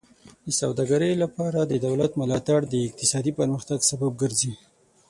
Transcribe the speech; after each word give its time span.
د 0.45 0.47
سوداګرۍ 0.59 1.13
لپاره 1.23 1.59
د 1.63 1.73
دولت 1.87 2.11
ملاتړ 2.21 2.59
د 2.67 2.73
اقتصادي 2.87 3.31
پرمختګ 3.39 3.79
سبب 3.91 4.11
ګرځي. 4.21 4.53